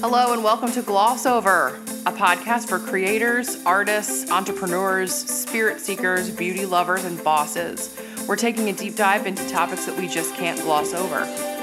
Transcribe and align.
Hello 0.00 0.32
and 0.32 0.44
welcome 0.44 0.70
to 0.72 0.82
Gloss 0.82 1.24
Over, 1.24 1.68
a 2.06 2.12
podcast 2.12 2.68
for 2.68 2.78
creators, 2.78 3.62
artists, 3.64 4.30
entrepreneurs, 4.30 5.14
spirit 5.14 5.80
seekers, 5.80 6.30
beauty 6.30 6.66
lovers, 6.66 7.04
and 7.04 7.22
bosses. 7.24 7.96
We're 8.28 8.36
taking 8.36 8.68
a 8.68 8.72
deep 8.72 8.96
dive 8.96 9.26
into 9.26 9.48
topics 9.48 9.86
that 9.86 9.98
we 9.98 10.08
just 10.08 10.34
can't 10.34 10.60
gloss 10.60 10.92
over. 10.94 11.53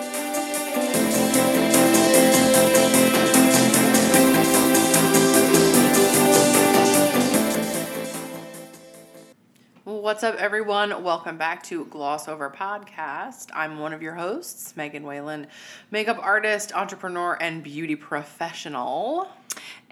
What's 10.11 10.25
up, 10.25 10.35
everyone? 10.35 11.05
Welcome 11.05 11.37
back 11.37 11.63
to 11.63 11.85
Gloss 11.85 12.27
Over 12.27 12.49
Podcast. 12.49 13.47
I'm 13.53 13.79
one 13.79 13.93
of 13.93 14.01
your 14.01 14.13
hosts, 14.13 14.75
Megan 14.75 15.03
Whalen, 15.03 15.47
makeup 15.89 16.19
artist, 16.19 16.75
entrepreneur, 16.75 17.37
and 17.39 17.63
beauty 17.63 17.95
professional. 17.95 19.29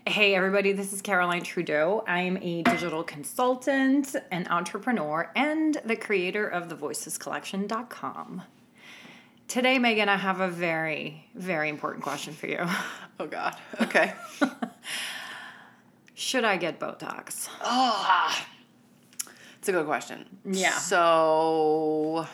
Hey, 0.06 0.36
everybody, 0.36 0.74
this 0.74 0.92
is 0.92 1.02
Caroline 1.02 1.44
Trudeau. 1.44 2.04
I'm 2.06 2.36
a 2.42 2.64
digital 2.64 3.02
consultant, 3.02 4.14
an 4.30 4.46
entrepreneur, 4.50 5.32
and 5.38 5.80
the 5.86 5.96
creator 5.96 6.46
of 6.46 6.68
thevoicescollection.com. 6.68 8.42
Today, 9.48 9.80
Megan, 9.80 10.10
I 10.10 10.18
have 10.18 10.42
a 10.42 10.50
very, 10.50 11.30
very 11.34 11.70
important 11.70 12.04
question 12.04 12.34
for 12.34 12.48
you. 12.48 12.68
Oh, 13.22 13.28
God. 13.28 13.56
Okay. 13.82 14.14
Should 16.14 16.44
I 16.44 16.58
get 16.58 16.78
Botox? 16.78 17.48
oh, 17.62 18.46
it's 19.60 19.70
a 19.70 19.72
good 19.72 19.86
question. 19.86 20.26
Yeah. 20.46 20.72
So, 20.78 22.26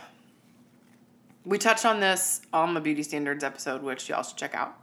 we 1.46 1.58
touched 1.58 1.86
on 1.86 2.00
this 2.00 2.42
on 2.54 2.74
the 2.74 2.82
Beauty 2.82 3.04
Standards 3.04 3.44
episode, 3.44 3.84
which 3.84 4.08
y'all 4.10 4.24
should 4.24 4.38
check 4.38 4.56
out. 4.56 4.76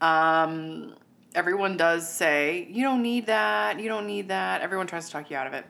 Um, 0.00 0.94
everyone 1.34 1.76
does 1.76 2.08
say, 2.08 2.66
you 2.70 2.82
don't 2.84 3.02
need 3.02 3.26
that, 3.26 3.80
you 3.80 3.88
don't 3.88 4.06
need 4.06 4.28
that. 4.28 4.60
Everyone 4.60 4.86
tries 4.86 5.06
to 5.06 5.12
talk 5.12 5.30
you 5.30 5.36
out 5.36 5.46
of 5.46 5.52
it. 5.54 5.66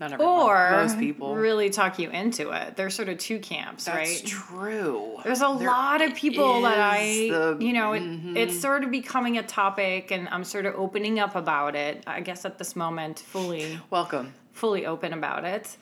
Not 0.00 0.12
everyone. 0.14 0.34
Or 0.40 0.70
most 0.82 0.98
people. 0.98 1.36
really 1.36 1.70
talk 1.70 1.98
you 2.00 2.10
into 2.10 2.50
it. 2.50 2.76
There's 2.76 2.92
sort 2.94 3.08
of 3.08 3.18
two 3.18 3.38
camps, 3.38 3.86
right? 3.86 3.98
That's 4.06 4.22
right? 4.22 4.26
true. 4.26 5.16
There's 5.22 5.42
a 5.42 5.54
There 5.58 5.68
lot 5.68 6.02
of 6.02 6.14
people 6.16 6.62
that 6.62 6.78
I, 6.78 7.28
the- 7.30 7.58
you 7.60 7.72
know, 7.72 7.92
it, 7.92 8.02
mhm. 8.02 8.36
it's 8.36 8.58
sort 8.60 8.82
of 8.82 8.90
becoming 8.90 9.38
a 9.38 9.44
topic, 9.44 10.10
and 10.10 10.28
I'm 10.30 10.42
sort 10.42 10.66
of 10.66 10.74
opening 10.74 11.20
up 11.20 11.36
about 11.36 11.76
it. 11.76 12.02
I 12.08 12.20
guess 12.20 12.44
at 12.44 12.58
this 12.58 12.74
moment, 12.74 13.20
fully, 13.20 13.78
Welcome. 13.90 14.34
Fully 14.52 14.86
open 14.86 15.12
about 15.12 15.44
it. 15.44 15.76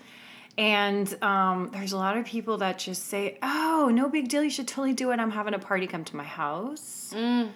And 0.59 1.23
um, 1.23 1.71
there's 1.73 1.93
a 1.93 1.97
lot 1.97 2.17
of 2.17 2.27
people 2.27 2.59
that 2.59 2.79
just 2.79 3.07
say, 3.07 3.39
"Oh, 3.43 3.91
no 3.93 4.09
big 4.09 4.29
deal. 4.29 4.43
You 4.43 4.51
should 4.51 4.69
totally 4.69 4.93
do 4.93 5.11
it. 5.11 5.21
I'm 5.21 5.31
having 5.31 5.55
a 5.55 5.59
party. 5.59 5.87
Come 5.87 6.05
to 6.05 6.17
my 6.17 6.25
house." 6.25 7.13
Mm. 7.17 7.51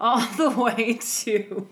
All 0.00 0.20
the 0.36 0.50
way 0.50 0.94
to, 0.94 1.66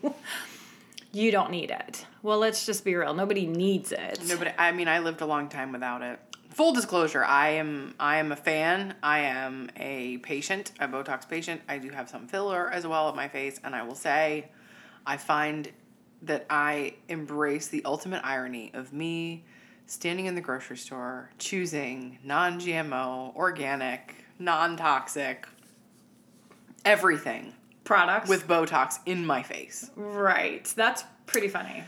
you 1.12 1.30
don't 1.30 1.50
need 1.50 1.70
it. 1.70 2.06
Well, 2.22 2.38
let's 2.38 2.66
just 2.66 2.84
be 2.84 2.94
real. 2.94 3.14
Nobody 3.14 3.46
needs 3.46 3.92
it. 3.92 4.20
Nobody. 4.26 4.50
I 4.58 4.72
mean, 4.72 4.88
I 4.88 5.00
lived 5.00 5.20
a 5.20 5.26
long 5.26 5.48
time 5.48 5.72
without 5.72 6.02
it. 6.02 6.20
Full 6.50 6.72
disclosure: 6.72 7.24
I 7.24 7.50
am 7.50 7.94
I 7.98 8.18
am 8.18 8.32
a 8.32 8.36
fan. 8.36 8.94
I 9.02 9.20
am 9.20 9.70
a 9.76 10.18
patient, 10.18 10.72
a 10.78 10.88
Botox 10.88 11.28
patient. 11.28 11.60
I 11.68 11.78
do 11.78 11.90
have 11.90 12.08
some 12.08 12.26
filler 12.28 12.70
as 12.70 12.86
well 12.86 13.08
at 13.08 13.16
my 13.16 13.28
face, 13.28 13.60
and 13.64 13.74
I 13.74 13.82
will 13.82 13.94
say, 13.94 14.48
I 15.06 15.16
find 15.16 15.70
that 16.22 16.46
I 16.50 16.94
embrace 17.08 17.68
the 17.68 17.84
ultimate 17.84 18.24
irony 18.24 18.70
of 18.74 18.92
me 18.92 19.44
standing 19.86 20.26
in 20.26 20.34
the 20.34 20.40
grocery 20.40 20.76
store 20.76 21.30
choosing 21.38 22.18
non-GMO, 22.24 23.34
organic, 23.36 24.14
non-toxic, 24.38 25.46
everything 26.84 27.54
Products 27.84 28.28
with 28.28 28.46
Botox 28.46 28.98
in 29.06 29.24
my 29.24 29.42
face. 29.42 29.90
right. 29.96 30.64
That's 30.76 31.04
pretty 31.26 31.48
funny. 31.48 31.84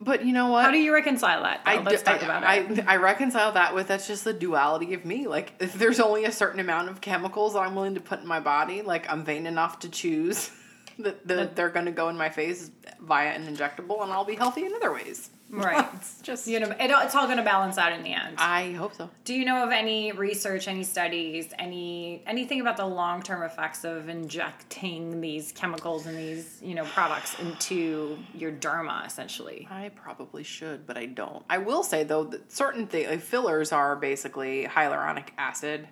But 0.00 0.24
you 0.24 0.32
know 0.32 0.48
what? 0.48 0.64
How 0.64 0.70
do 0.70 0.78
you 0.78 0.92
reconcile 0.92 1.42
that? 1.44 1.60
I. 1.64 1.78
Let's 1.80 2.02
d- 2.02 2.12
talk 2.12 2.22
I- 2.22 2.24
about 2.24 2.44
I, 2.44 2.56
it. 2.58 2.86
I 2.86 2.96
reconcile 2.96 3.52
that 3.52 3.74
with 3.74 3.88
that's 3.88 4.06
just 4.06 4.24
the 4.24 4.32
duality 4.32 4.92
of 4.94 5.04
me. 5.04 5.26
Like, 5.26 5.54
if 5.60 5.72
there's 5.74 5.98
only 5.98 6.24
a 6.24 6.32
certain 6.32 6.60
amount 6.60 6.88
of 6.88 7.00
chemicals 7.00 7.56
I'm 7.56 7.74
willing 7.74 7.94
to 7.94 8.00
put 8.00 8.20
in 8.20 8.26
my 8.26 8.38
body, 8.40 8.82
like, 8.82 9.10
I'm 9.10 9.24
vain 9.24 9.46
enough 9.46 9.78
to 9.80 9.88
choose 9.88 10.50
that, 10.98 11.26
that 11.26 11.56
they're 11.56 11.70
going 11.70 11.86
to 11.86 11.92
go 11.92 12.08
in 12.08 12.16
my 12.16 12.28
face 12.28 12.70
via 13.00 13.32
an 13.32 13.46
injectable, 13.46 14.02
and 14.02 14.12
I'll 14.12 14.24
be 14.24 14.34
healthy 14.34 14.64
in 14.64 14.72
other 14.74 14.92
ways. 14.92 15.30
Right. 15.50 15.86
it's 15.94 16.20
just, 16.20 16.48
You 16.48 16.58
know, 16.58 16.70
it, 16.70 16.90
it's 16.90 17.14
all 17.14 17.26
going 17.26 17.36
to 17.36 17.44
balance 17.44 17.78
out 17.78 17.92
in 17.92 18.02
the 18.02 18.12
end. 18.12 18.36
I 18.38 18.72
hope 18.72 18.94
so. 18.94 19.08
Do 19.24 19.34
you 19.34 19.44
know 19.44 19.62
of 19.62 19.70
any 19.70 20.10
research, 20.10 20.66
any 20.66 20.82
studies, 20.82 21.52
any 21.60 22.24
anything 22.26 22.60
about 22.60 22.76
the 22.76 22.86
long 22.86 23.22
term 23.22 23.42
effects 23.42 23.84
of 23.84 24.08
injecting 24.08 25.20
these 25.20 25.52
chemicals 25.52 26.06
and 26.06 26.18
these 26.18 26.58
you 26.60 26.74
know 26.74 26.84
products 26.86 27.38
into 27.38 28.18
your 28.34 28.50
derma, 28.50 29.06
essentially? 29.06 29.68
I 29.70 29.90
probably 29.90 30.42
should, 30.42 30.88
but 30.88 30.96
I 30.96 31.06
don't. 31.06 31.44
I 31.48 31.58
will 31.58 31.84
say, 31.84 32.02
though, 32.02 32.24
that 32.24 32.50
certain 32.50 32.88
things, 32.88 33.08
like 33.08 33.20
fillers 33.20 33.70
are 33.70 33.94
basically 33.94 34.64
hyaluronic 34.64 35.28
acid, 35.38 35.86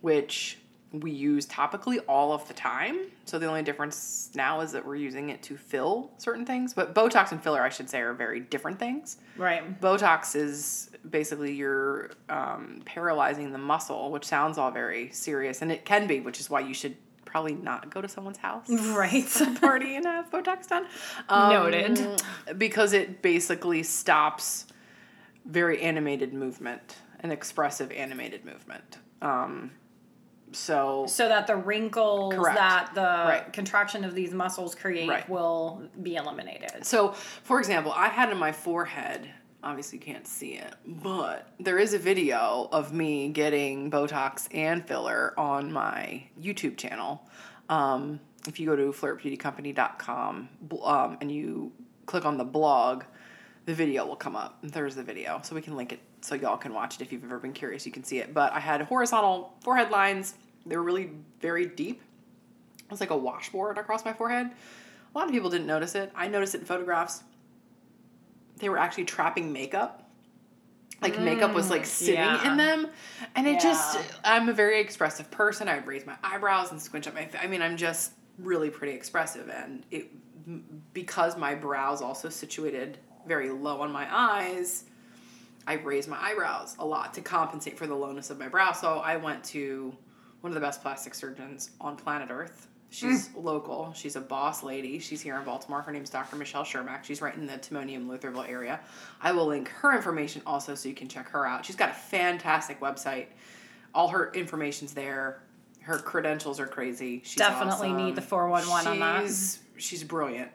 which 0.00 0.58
we 0.92 1.10
use 1.10 1.46
topically 1.46 1.98
all 2.08 2.32
of 2.32 2.46
the 2.48 2.54
time. 2.54 2.98
So 3.26 3.38
the 3.38 3.46
only 3.46 3.62
difference 3.62 4.30
now 4.34 4.60
is 4.60 4.72
that 4.72 4.86
we're 4.86 4.96
using 4.96 5.28
it 5.28 5.42
to 5.42 5.56
fill 5.56 6.10
certain 6.16 6.46
things. 6.46 6.72
But 6.72 6.94
Botox 6.94 7.30
and 7.30 7.42
filler, 7.42 7.60
I 7.60 7.68
should 7.68 7.90
say, 7.90 8.00
are 8.00 8.14
very 8.14 8.40
different 8.40 8.78
things. 8.78 9.18
Right. 9.36 9.78
Botox 9.80 10.34
is 10.34 10.90
basically 11.10 11.52
you're 11.54 12.10
um, 12.30 12.80
paralyzing 12.86 13.52
the 13.52 13.58
muscle, 13.58 14.10
which 14.10 14.24
sounds 14.24 14.56
all 14.56 14.70
very 14.70 15.10
serious, 15.10 15.60
and 15.60 15.70
it 15.70 15.84
can 15.84 16.06
be, 16.06 16.20
which 16.20 16.40
is 16.40 16.48
why 16.48 16.60
you 16.60 16.72
should 16.72 16.96
probably 17.26 17.52
not 17.54 17.90
go 17.90 18.00
to 18.00 18.08
someone's 18.08 18.38
house 18.38 18.66
Right. 18.70 19.26
party 19.60 19.96
and 19.96 20.06
have 20.06 20.30
Botox 20.30 20.66
done. 20.68 20.86
Um, 21.28 21.52
Noted. 21.52 22.22
Because 22.56 22.94
it 22.94 23.20
basically 23.20 23.82
stops 23.82 24.64
very 25.44 25.82
animated 25.82 26.32
movement, 26.32 26.96
an 27.20 27.30
expressive 27.30 27.92
animated 27.92 28.46
movement. 28.46 28.96
Um, 29.20 29.72
so 30.52 31.06
So 31.08 31.28
that 31.28 31.46
the 31.46 31.56
wrinkles 31.56 32.34
Correct. 32.34 32.56
that 32.56 32.90
the 32.94 33.00
Right. 33.00 33.52
contraction 33.52 34.04
of 34.04 34.14
these 34.14 34.32
muscles 34.32 34.74
create 34.74 35.08
Right. 35.08 35.28
will 35.28 35.82
be 36.02 36.16
eliminated. 36.16 36.84
So, 36.84 37.12
for 37.12 37.58
example, 37.58 37.92
I 37.92 38.08
had 38.08 38.30
in 38.30 38.38
my 38.38 38.52
forehead, 38.52 39.28
obviously 39.62 39.98
you 39.98 40.04
can't 40.04 40.26
see 40.26 40.54
it, 40.54 40.74
but 40.86 41.48
there 41.60 41.78
is 41.78 41.92
a 41.94 41.98
video 41.98 42.68
of 42.72 42.92
me 42.92 43.28
getting 43.28 43.90
Botox 43.90 44.48
and 44.54 44.86
filler 44.86 45.34
on 45.38 45.72
my 45.72 46.24
YouTube 46.40 46.76
channel. 46.76 47.28
Um, 47.68 48.20
if 48.46 48.58
you 48.60 48.66
go 48.66 48.76
to 48.76 48.92
flirtbeautycompany.com 48.92 50.48
um, 50.84 51.18
and 51.20 51.30
you 51.30 51.72
click 52.06 52.24
on 52.24 52.38
the 52.38 52.44
blog, 52.44 53.04
the 53.68 53.74
video 53.74 54.06
will 54.06 54.16
come 54.16 54.34
up. 54.34 54.56
And 54.62 54.70
There's 54.72 54.94
the 54.94 55.02
video. 55.02 55.42
So 55.44 55.54
we 55.54 55.60
can 55.60 55.76
link 55.76 55.92
it 55.92 56.00
so 56.22 56.34
y'all 56.34 56.56
can 56.56 56.72
watch 56.72 56.94
it 56.94 57.02
if 57.02 57.12
you've 57.12 57.22
ever 57.22 57.38
been 57.38 57.52
curious. 57.52 57.84
You 57.84 57.92
can 57.92 58.02
see 58.02 58.18
it. 58.18 58.32
But 58.32 58.54
I 58.54 58.60
had 58.60 58.80
horizontal 58.80 59.52
forehead 59.60 59.90
lines. 59.90 60.36
They 60.64 60.74
were 60.74 60.82
really 60.82 61.10
very 61.42 61.66
deep. 61.66 62.00
It 62.78 62.90
was 62.90 62.98
like 62.98 63.10
a 63.10 63.16
washboard 63.16 63.76
across 63.76 64.06
my 64.06 64.14
forehead. 64.14 64.46
A 65.14 65.18
lot 65.18 65.26
of 65.26 65.32
people 65.32 65.50
didn't 65.50 65.66
notice 65.66 65.94
it. 65.94 66.10
I 66.14 66.28
noticed 66.28 66.54
it 66.54 66.62
in 66.62 66.64
photographs. 66.64 67.22
They 68.56 68.70
were 68.70 68.78
actually 68.78 69.04
trapping 69.04 69.52
makeup. 69.52 70.08
Like 71.02 71.20
makeup 71.20 71.52
was 71.52 71.68
like 71.68 71.82
mm, 71.82 71.86
sitting 71.86 72.14
yeah. 72.14 72.50
in 72.50 72.56
them. 72.56 72.86
And 73.34 73.46
it 73.46 73.60
just, 73.60 73.98
I'm 74.24 74.48
a 74.48 74.54
very 74.54 74.80
expressive 74.80 75.30
person. 75.30 75.68
I 75.68 75.74
would 75.74 75.86
raise 75.86 76.06
my 76.06 76.16
eyebrows 76.24 76.70
and 76.70 76.80
squinch 76.80 77.06
up 77.06 77.12
my. 77.12 77.28
I 77.38 77.46
mean, 77.46 77.60
I'm 77.60 77.76
just 77.76 78.12
really 78.38 78.70
pretty 78.70 78.94
expressive. 78.94 79.50
And 79.50 79.84
it, 79.90 80.10
because 80.94 81.36
my 81.36 81.54
brows 81.54 82.00
also 82.00 82.30
situated 82.30 82.96
very 83.28 83.50
low 83.50 83.80
on 83.82 83.92
my 83.92 84.06
eyes, 84.10 84.84
I 85.66 85.74
raised 85.74 86.08
my 86.08 86.18
eyebrows 86.18 86.76
a 86.78 86.84
lot 86.84 87.12
to 87.14 87.20
compensate 87.20 87.76
for 87.76 87.86
the 87.86 87.94
lowness 87.94 88.30
of 88.30 88.38
my 88.38 88.48
brow. 88.48 88.72
So 88.72 88.98
I 88.98 89.16
went 89.16 89.44
to 89.44 89.94
one 90.40 90.50
of 90.50 90.54
the 90.54 90.60
best 90.60 90.82
plastic 90.82 91.14
surgeons 91.14 91.70
on 91.80 91.96
planet 91.96 92.30
Earth. 92.30 92.68
She's 92.90 93.28
mm. 93.28 93.44
local. 93.44 93.92
She's 93.94 94.16
a 94.16 94.20
boss 94.20 94.62
lady. 94.62 94.98
She's 94.98 95.20
here 95.20 95.36
in 95.36 95.44
Baltimore. 95.44 95.82
Her 95.82 95.92
name's 95.92 96.08
Dr. 96.08 96.36
Michelle 96.36 96.64
Shermak. 96.64 97.04
She's 97.04 97.20
right 97.20 97.34
in 97.34 97.46
the 97.46 97.52
Timonium, 97.52 98.06
Lutherville 98.06 98.48
area. 98.48 98.80
I 99.20 99.32
will 99.32 99.46
link 99.46 99.68
her 99.68 99.94
information 99.94 100.40
also 100.46 100.74
so 100.74 100.88
you 100.88 100.94
can 100.94 101.06
check 101.06 101.28
her 101.28 101.46
out. 101.46 101.66
She's 101.66 101.76
got 101.76 101.90
a 101.90 101.94
fantastic 101.94 102.80
website. 102.80 103.26
All 103.94 104.08
her 104.08 104.32
information's 104.32 104.94
there. 104.94 105.42
Her 105.82 105.98
credentials 105.98 106.60
are 106.60 106.66
crazy. 106.66 107.20
She's 107.24 107.36
Definitely 107.36 107.88
awesome. 107.88 108.06
need 108.06 108.16
the 108.16 108.22
411 108.22 108.92
on 108.92 108.98
that. 109.00 109.58
She's 109.78 110.04
brilliant. 110.04 110.50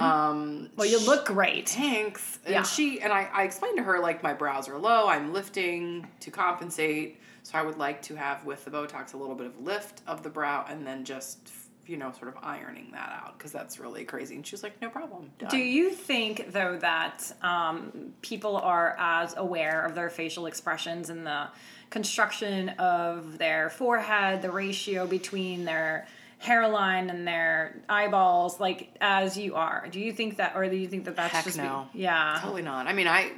Um, 0.00 0.70
Well, 0.76 0.86
you 0.86 0.98
look 1.04 1.26
great. 1.26 1.68
Thanks. 1.68 2.38
And 2.44 2.54
Yeah. 2.54 2.62
she 2.62 3.00
and 3.00 3.12
I, 3.12 3.28
I 3.32 3.42
explained 3.44 3.76
to 3.78 3.82
her 3.84 3.98
like 4.00 4.22
my 4.22 4.32
brows 4.34 4.68
are 4.68 4.78
low. 4.78 5.08
I'm 5.08 5.32
lifting 5.32 6.06
to 6.20 6.30
compensate. 6.30 7.20
So 7.42 7.56
I 7.58 7.62
would 7.62 7.78
like 7.78 8.02
to 8.02 8.16
have 8.16 8.44
with 8.44 8.64
the 8.64 8.70
Botox 8.72 9.14
a 9.14 9.16
little 9.16 9.36
bit 9.36 9.46
of 9.46 9.58
lift 9.60 10.02
of 10.06 10.22
the 10.22 10.30
brow 10.30 10.66
and 10.68 10.86
then 10.86 11.04
just 11.04 11.38
you 11.86 11.96
know 11.96 12.10
sort 12.18 12.26
of 12.36 12.42
ironing 12.42 12.90
that 12.90 13.10
out 13.22 13.38
because 13.38 13.52
that's 13.52 13.78
really 13.78 14.04
crazy. 14.04 14.34
And 14.34 14.44
she 14.44 14.54
was 14.54 14.64
like, 14.64 14.80
no 14.82 14.88
problem. 14.90 15.30
Done. 15.38 15.50
Do 15.50 15.58
you 15.58 15.90
think, 15.90 16.52
though, 16.52 16.76
that 16.78 17.32
um, 17.42 18.12
people 18.22 18.56
are 18.56 18.96
as 18.98 19.36
aware 19.36 19.84
of 19.84 19.94
their 19.94 20.10
facial 20.10 20.46
expressions 20.46 21.08
and 21.10 21.24
the 21.24 21.46
construction 21.90 22.70
of 22.70 23.38
their 23.38 23.70
forehead, 23.70 24.42
the 24.42 24.50
ratio 24.50 25.06
between 25.06 25.64
their 25.64 26.08
hairline 26.38 27.10
and 27.10 27.26
their 27.26 27.82
eyeballs 27.88 28.60
like 28.60 28.94
as 29.00 29.36
you 29.36 29.54
are. 29.54 29.88
Do 29.90 30.00
you 30.00 30.12
think 30.12 30.36
that, 30.36 30.52
or 30.54 30.68
do 30.68 30.76
you 30.76 30.88
think 30.88 31.04
that 31.06 31.16
that's 31.16 31.32
Heck 31.32 31.44
just 31.44 31.56
no. 31.56 31.88
Be, 31.92 32.00
yeah, 32.00 32.38
Totally 32.42 32.62
not. 32.62 32.86
I 32.86 32.92
mean, 32.92 33.08
I 33.08 33.32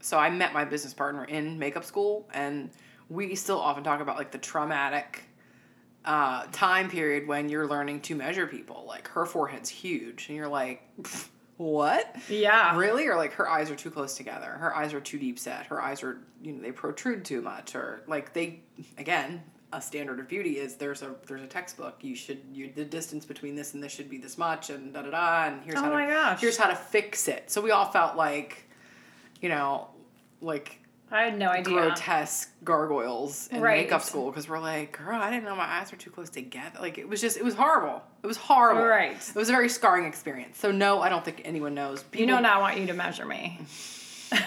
so 0.00 0.18
I 0.18 0.30
met 0.30 0.52
my 0.52 0.64
business 0.64 0.94
partner 0.94 1.24
in 1.24 1.58
makeup 1.58 1.84
school, 1.84 2.28
and 2.32 2.70
we 3.08 3.34
still 3.34 3.58
often 3.58 3.82
talk 3.82 4.00
about 4.00 4.16
like 4.16 4.30
the 4.30 4.38
traumatic 4.38 5.24
uh, 6.04 6.46
time 6.52 6.88
period 6.88 7.26
when 7.26 7.48
you're 7.48 7.66
learning 7.66 8.00
to 8.02 8.14
measure 8.14 8.46
people. 8.46 8.84
Like 8.86 9.08
her 9.08 9.26
forehead's 9.26 9.68
huge, 9.68 10.28
and 10.28 10.36
you're 10.36 10.48
like, 10.48 10.82
what? 11.56 12.14
yeah, 12.28 12.76
Really? 12.76 13.06
Or 13.08 13.16
like 13.16 13.32
her 13.34 13.48
eyes 13.48 13.70
are 13.70 13.76
too 13.76 13.90
close 13.90 14.16
together. 14.16 14.46
Her 14.46 14.74
eyes 14.76 14.94
are 14.94 15.00
too 15.00 15.18
deep 15.18 15.38
set. 15.38 15.66
Her 15.66 15.82
eyes 15.82 16.02
are, 16.02 16.18
you 16.42 16.52
know, 16.52 16.62
they 16.62 16.70
protrude 16.70 17.24
too 17.24 17.40
much. 17.40 17.74
Or 17.74 18.02
like 18.06 18.32
they, 18.32 18.60
again, 18.98 19.42
a 19.72 19.80
standard 19.82 20.20
of 20.20 20.28
beauty 20.28 20.58
is 20.58 20.76
there's 20.76 21.02
a 21.02 21.14
there's 21.26 21.42
a 21.42 21.46
textbook. 21.46 21.96
You 22.02 22.14
should 22.14 22.40
you 22.52 22.70
the 22.74 22.84
distance 22.84 23.24
between 23.24 23.54
this 23.56 23.74
and 23.74 23.82
this 23.82 23.92
should 23.92 24.08
be 24.08 24.18
this 24.18 24.38
much 24.38 24.70
and 24.70 24.92
da 24.94 25.02
da 25.02 25.10
da. 25.10 25.44
And 25.46 25.62
here's 25.64 25.78
Oh 25.78 25.82
how 25.82 25.90
my 25.90 26.06
to 26.06 26.12
gosh. 26.12 26.40
here's 26.40 26.56
how 26.56 26.68
to 26.68 26.76
fix 26.76 27.28
it. 27.28 27.50
So 27.50 27.60
we 27.60 27.70
all 27.72 27.86
felt 27.90 28.16
like, 28.16 28.64
you 29.40 29.48
know, 29.48 29.88
like 30.40 30.78
I 31.10 31.22
had 31.22 31.38
no 31.38 31.48
idea. 31.50 31.72
grotesque 31.74 32.50
gargoyles 32.64 33.46
in 33.48 33.60
Right. 33.60 33.84
makeup 33.84 34.02
school 34.02 34.26
because 34.30 34.48
we're 34.48 34.58
like, 34.58 34.98
girl, 34.98 35.20
I 35.20 35.30
didn't 35.30 35.44
know 35.44 35.54
my 35.54 35.64
eyes 35.64 35.92
were 35.92 35.98
too 35.98 36.10
close 36.10 36.30
together. 36.30 36.78
Like 36.80 36.98
it 36.98 37.08
was 37.08 37.20
just, 37.20 37.36
it 37.36 37.44
was 37.44 37.54
horrible. 37.54 38.02
It 38.24 38.26
was 38.26 38.36
horrible. 38.36 38.82
Right. 38.82 39.12
It 39.16 39.34
was 39.36 39.48
a 39.48 39.52
very 39.52 39.68
scarring 39.68 40.04
experience. 40.06 40.58
So 40.58 40.72
no, 40.72 41.00
I 41.00 41.08
don't 41.08 41.24
think 41.24 41.42
anyone 41.44 41.74
knows. 41.74 42.02
People, 42.02 42.20
You 42.22 42.26
know, 42.26 42.40
now 42.40 42.58
I 42.58 42.60
want 42.60 42.78
you 42.80 42.86
to 42.88 42.94
measure 42.94 43.24
me. 43.24 43.60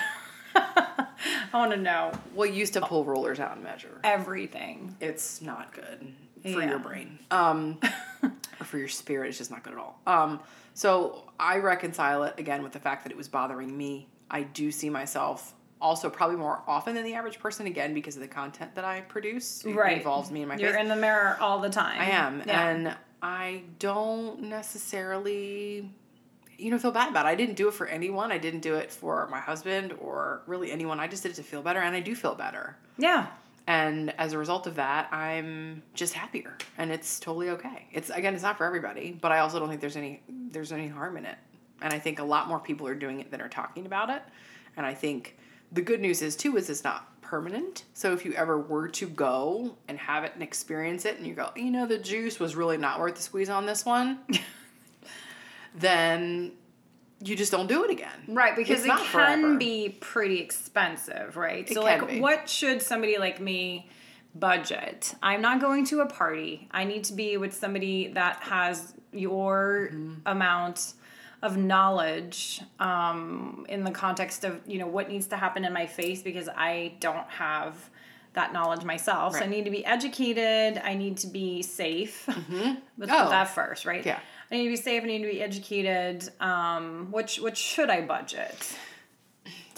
I 1.54 1.58
want 1.58 1.72
to 1.72 1.78
know 1.78 2.12
Well, 2.36 2.50
used 2.50 2.74
to 2.74 2.82
pull 2.82 3.04
rulers 3.06 3.40
out 3.40 3.54
and 3.56 3.64
measure. 3.64 4.00
everything. 4.04 4.96
It's 5.00 5.42
not 5.42 5.74
good 5.74 6.14
for 6.42 6.48
Yeah. 6.50 6.70
your 6.70 6.80
brain. 6.80 7.20
Um, 7.32 7.80
or 8.24 8.66
for 8.66 8.78
your 8.78 8.88
spirit. 8.88 9.30
It's 9.30 9.38
just 9.38 9.52
not 9.52 9.64
good 9.64 9.74
at 9.74 9.80
all. 9.80 10.00
Um, 10.08 10.40
so 10.74 11.24
I 11.40 11.58
reconcile 11.58 12.24
it 12.24 12.36
again 12.38 12.64
with 12.64 12.72
the 12.74 12.80
fact 12.80 13.04
that 13.04 13.12
it 13.12 13.18
was 13.18 13.28
bothering 13.28 13.76
me. 13.78 14.08
I 14.32 14.44
do 14.44 14.72
see 14.72 14.90
myself 14.90 15.54
also 15.82 16.10
probably 16.10 16.36
more 16.36 16.62
often 16.68 16.94
than 16.94 17.04
the 17.06 17.14
average 17.16 17.40
person 17.40 17.66
again 17.66 17.94
because 17.94 18.16
of 18.16 18.22
the 18.22 18.28
content 18.28 18.76
that 18.76 18.84
I 18.86 19.02
produce. 19.02 19.64
It 19.66 19.74
Right. 19.74 19.98
involves 19.98 20.30
me 20.30 20.42
and 20.42 20.50
my 20.50 20.58
You're 20.58 20.74
face. 20.74 20.82
in 20.82 20.88
the 20.90 20.96
mirror 20.96 21.38
all 21.40 21.60
the 21.60 21.70
time. 21.70 22.00
I 22.02 22.10
am, 22.12 22.44
Yeah. 22.46 22.68
and 22.68 22.98
I 23.22 23.64
don't 23.80 24.42
necessarily, 24.44 25.90
you 26.60 26.72
know, 26.72 26.78
feel 26.78 26.92
bad 26.92 27.10
about 27.10 27.26
it. 27.26 27.30
I 27.30 27.36
didn't 27.36 27.56
do 27.56 27.68
it 27.68 27.74
for 27.74 27.88
anyone. 27.88 28.32
I 28.32 28.38
didn't 28.38 28.60
do 28.62 28.76
it 28.76 28.92
for 28.92 29.28
my 29.30 29.40
husband 29.40 29.94
or 30.00 30.42
really 30.48 30.72
anyone. 30.72 31.00
I 31.00 31.08
just 31.08 31.24
did 31.24 31.32
it 31.32 31.36
to 31.36 31.44
feel 31.44 31.62
better, 31.62 31.80
and 31.80 31.96
I 31.96 32.00
do 32.00 32.16
feel 32.16 32.36
better. 32.36 32.78
yeah. 32.98 33.28
And 33.68 34.10
as 34.18 34.34
a 34.34 34.38
result 34.40 34.66
of 34.66 34.76
that, 34.76 35.14
I'm 35.14 35.84
just 35.94 36.14
happier, 36.16 36.58
and 36.80 36.92
it's 36.92 37.20
totally 37.20 37.50
okay. 37.52 37.86
It's 37.92 38.10
again, 38.10 38.34
it's 38.34 38.42
not 38.42 38.58
for 38.58 38.66
everybody, 38.66 39.16
but 39.22 39.32
I 39.32 39.40
also 39.40 39.60
don't 39.60 39.70
think 39.70 39.80
there's 39.80 39.96
any 39.96 40.24
there's 40.28 40.72
any 40.72 40.88
harm 40.88 41.18
in 41.18 41.26
it. 41.26 41.38
And 41.82 41.94
I 41.94 42.00
think 42.00 42.18
a 42.18 42.24
lot 42.24 42.48
more 42.48 42.60
people 42.60 42.88
are 42.88 42.96
doing 42.96 43.20
it 43.20 43.30
than 43.30 43.42
are 43.42 43.48
talking 43.50 43.86
about 43.86 44.10
it. 44.10 44.24
And 44.76 44.88
I 44.88 44.96
think 44.96 45.38
the 45.72 45.84
good 45.84 46.02
news 46.02 46.24
is 46.24 46.36
too 46.36 46.58
is 46.58 46.68
it's 46.68 46.84
not 46.84 47.22
permanent. 47.22 47.84
So 47.94 48.12
if 48.12 48.26
you 48.26 48.34
ever 48.34 48.60
were 48.60 48.88
to 48.88 49.08
go 49.08 49.78
and 49.88 50.00
have 50.00 50.24
it 50.24 50.32
and 50.34 50.42
experience 50.42 51.06
it, 51.06 51.18
and 51.18 51.28
you 51.28 51.36
go, 51.36 51.52
you 51.56 51.70
know, 51.70 51.86
the 51.86 52.00
juice 52.00 52.40
was 52.40 52.56
really 52.56 52.78
not 52.78 53.00
worth 53.00 53.18
the 53.18 53.22
squeeze 53.22 53.50
on 53.50 53.68
this 53.68 53.86
one, 53.86 54.18
then 55.76 56.52
you 57.24 57.36
just 57.36 57.52
don't 57.52 57.68
do 57.68 57.84
it 57.84 57.92
again. 57.92 58.10
Right, 58.28 58.56
because 58.56 58.80
It's 58.80 58.86
it 58.86 58.98
can 58.98 59.42
forever. 59.42 59.58
be 59.58 59.98
pretty 60.00 60.40
expensive, 60.40 61.36
right? 61.36 61.70
It 61.70 61.74
so, 61.74 61.82
like, 61.82 62.08
be. 62.08 62.20
what 62.22 62.48
should 62.50 62.82
somebody 62.82 63.18
like 63.18 63.40
me 63.42 63.90
budget? 64.36 65.16
I'm 65.22 65.42
not 65.42 65.60
going 65.60 65.86
to 65.88 66.00
a 66.02 66.06
party. 66.06 66.68
I 66.72 66.84
need 66.86 67.04
to 67.06 67.14
be 67.14 67.38
with 67.38 67.54
somebody 67.54 68.10
that 68.14 68.38
has 68.44 68.94
your 69.12 69.90
Mm-hmm. 69.92 70.14
amount 70.28 70.94
of 71.42 71.56
knowledge 71.58 72.62
um, 72.80 73.66
in 73.70 73.84
the 73.86 73.92
context 73.92 74.44
of 74.44 74.60
you 74.68 74.78
know 74.78 74.88
what 74.88 75.10
needs 75.10 75.28
to 75.28 75.38
happen 75.38 75.64
in 75.66 75.72
my 75.74 75.88
face 75.88 76.22
because 76.22 76.50
I 76.50 76.94
don't 77.00 77.28
have 77.30 77.90
that 78.34 78.54
knowledge 78.54 78.84
myself. 78.84 79.34
So 79.36 79.42
I 79.42 79.48
need 79.48 79.66
to 79.66 79.72
be 79.72 79.84
educated. 79.86 80.80
I 80.84 80.94
need 80.96 81.18
to 81.18 81.28
be 81.28 81.62
safe. 81.64 82.28
Let's 82.98 83.12
Oh. 83.12 83.24
put 83.24 83.30
that 83.32 83.50
first, 83.50 83.86
right? 83.86 84.06
Yeah. 84.06 84.20
I 84.52 84.56
need 84.56 84.64
to 84.64 84.70
be 84.70 84.76
safe. 84.76 85.04
I 85.04 85.06
need 85.06 85.22
to 85.22 85.32
be 85.32 85.42
educated. 85.42 86.30
Um, 86.40 87.12
which 87.12 87.40
which 87.40 87.58
should 87.58 87.90
I 87.90 88.02
budget? 88.02 88.76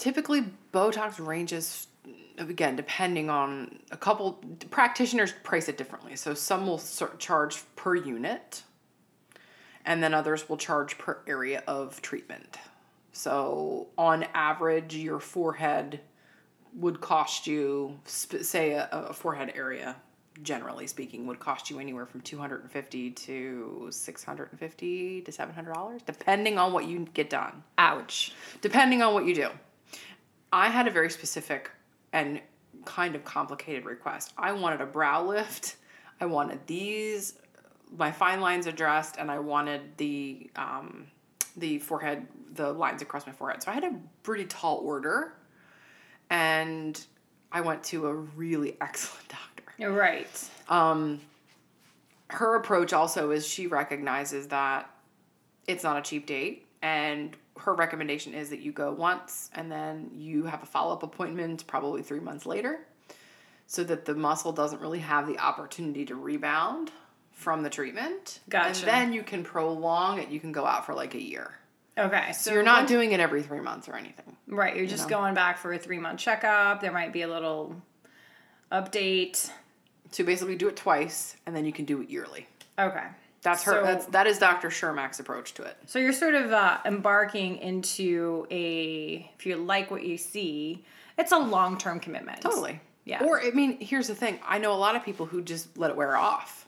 typically 0.02 0.42
botox 0.72 1.24
ranges 1.24 1.86
again 2.36 2.74
depending 2.74 3.30
on 3.30 3.78
a 3.92 3.96
couple 3.96 4.32
practitioners 4.68 5.32
price 5.44 5.68
it 5.68 5.78
differently 5.78 6.16
so 6.16 6.34
some 6.34 6.66
will 6.66 6.82
charge 7.18 7.62
per 7.76 7.94
unit 7.94 8.64
and 9.84 10.02
then 10.02 10.12
others 10.12 10.48
will 10.48 10.56
charge 10.56 10.98
per 10.98 11.20
area 11.28 11.62
of 11.68 12.02
treatment 12.02 12.56
so 13.12 13.86
on 13.96 14.24
average 14.34 14.96
your 14.96 15.20
forehead 15.20 16.00
would 16.74 17.00
cost 17.00 17.46
you 17.46 17.96
say 18.04 18.72
a, 18.72 18.88
a 18.90 19.12
forehead 19.12 19.52
area 19.54 19.94
generally 20.42 20.86
speaking 20.86 21.26
would 21.26 21.38
cost 21.38 21.68
you 21.68 21.78
anywhere 21.78 22.06
from 22.06 22.20
250 22.22 23.10
to 23.10 23.88
650 23.90 25.20
to 25.22 25.32
700 25.32 25.74
dollars 25.74 26.00
depending 26.06 26.58
on 26.58 26.72
what 26.72 26.86
you 26.86 27.06
get 27.12 27.28
done 27.28 27.62
Ouch. 27.76 28.32
depending 28.60 29.02
on 29.02 29.12
what 29.14 29.26
you 29.26 29.34
do. 29.34 29.48
I 30.52 30.68
had 30.68 30.86
a 30.86 30.90
very 30.90 31.10
specific 31.10 31.70
and 32.12 32.40
kind 32.84 33.14
of 33.14 33.24
complicated 33.24 33.84
request. 33.84 34.32
I 34.36 34.52
wanted 34.52 34.80
a 34.80 34.86
brow 34.86 35.24
lift. 35.24 35.76
I 36.20 36.26
wanted 36.26 36.66
these, 36.66 37.34
my 37.96 38.10
fine 38.12 38.40
lines 38.40 38.66
addressed, 38.66 39.16
and 39.16 39.30
I 39.30 39.38
wanted 39.38 39.96
the 39.96 40.50
um, 40.56 41.06
the 41.56 41.78
forehead, 41.78 42.26
the 42.54 42.72
lines 42.72 43.02
across 43.02 43.26
my 43.26 43.32
forehead. 43.32 43.62
So 43.62 43.70
I 43.70 43.74
had 43.74 43.84
a 43.84 43.94
pretty 44.22 44.44
tall 44.44 44.78
order, 44.78 45.34
and 46.30 47.02
I 47.50 47.60
went 47.60 47.82
to 47.84 48.06
a 48.06 48.14
really 48.14 48.76
excellent 48.80 49.28
doctor 49.28 49.51
Right. 49.78 50.50
Um, 50.68 51.20
her 52.28 52.54
approach 52.54 52.92
also 52.92 53.30
is 53.30 53.46
she 53.46 53.66
recognizes 53.66 54.48
that 54.48 54.88
it's 55.66 55.84
not 55.84 55.98
a 55.98 56.02
cheap 56.02 56.26
date 56.26 56.66
and 56.80 57.36
her 57.58 57.74
recommendation 57.74 58.34
is 58.34 58.50
that 58.50 58.60
you 58.60 58.72
go 58.72 58.92
once 58.92 59.50
and 59.54 59.70
then 59.70 60.10
you 60.14 60.44
have 60.44 60.62
a 60.62 60.66
follow-up 60.66 61.02
appointment 61.02 61.66
probably 61.66 62.02
three 62.02 62.20
months 62.20 62.46
later 62.46 62.80
so 63.66 63.84
that 63.84 64.04
the 64.04 64.14
muscle 64.14 64.52
doesn't 64.52 64.80
really 64.80 64.98
have 64.98 65.26
the 65.26 65.38
opportunity 65.38 66.04
to 66.04 66.14
rebound 66.14 66.90
from 67.30 67.62
the 67.62 67.70
treatment 67.70 68.40
Gotcha. 68.48 68.68
and 68.68 68.76
then 68.88 69.12
you 69.12 69.22
can 69.22 69.44
prolong 69.44 70.18
it 70.18 70.28
you 70.30 70.40
can 70.40 70.52
go 70.52 70.64
out 70.64 70.86
for 70.86 70.94
like 70.94 71.14
a 71.14 71.22
year 71.22 71.52
Okay, 71.98 72.32
so 72.32 72.48
so 72.48 72.54
you're 72.54 72.62
not 72.62 72.86
doing 72.88 73.12
it 73.12 73.20
every 73.20 73.42
three 73.42 73.60
months 73.60 73.86
or 73.86 73.94
anything 73.94 74.34
right. 74.46 74.74
You're 74.74 74.86
just 74.86 75.10
going 75.10 75.34
back 75.34 75.58
for 75.58 75.74
a 75.74 75.78
three 75.78 75.98
month 75.98 76.20
checkup. 76.20 76.80
There 76.80 76.90
might 76.90 77.12
be 77.12 77.20
a 77.20 77.28
little 77.28 77.76
update. 78.70 79.50
So 80.12 80.24
basically 80.24 80.56
do 80.56 80.68
it 80.68 80.76
twice 80.76 81.36
and 81.46 81.54
then 81.56 81.64
you 81.64 81.72
can 81.72 81.84
do 81.84 82.00
it 82.00 82.08
yearly 82.10 82.46
Okay. 82.78 83.04
that's 83.42 83.64
her 83.64 83.72
So- 83.72 83.82
that's 83.84 84.06
that 84.06 84.26
is 84.26 84.38
dr 84.38 84.68
shermak's 84.68 85.18
approach 85.20 85.54
to 85.54 85.62
it 85.64 85.76
So 85.86 85.98
you're 85.98 86.12
sort 86.12 86.34
of 86.34 86.52
uh, 86.52 86.78
embarking 86.84 87.58
into 87.58 88.46
a, 88.50 89.30
if 89.38 89.44
you 89.46 89.56
like 89.56 89.90
what 89.90 90.04
you 90.04 90.16
see, 90.16 90.84
it's 91.18 91.32
a 91.32 91.38
long 91.38 91.76
term 91.76 92.00
commitment. 92.00 92.40
Totally. 92.40 92.80
Yeah. 93.04 93.24
Or 93.24 93.40
I 93.42 93.50
mean, 93.50 93.78
here's 93.80 94.06
the 94.08 94.14
thing. 94.14 94.38
I 94.46 94.58
know 94.58 94.72
a 94.72 94.80
lot 94.86 94.94
of 94.96 95.04
people 95.04 95.26
who 95.26 95.42
just 95.42 95.76
let 95.76 95.90
it 95.90 95.96
wear 95.96 96.16
off. 96.16 96.66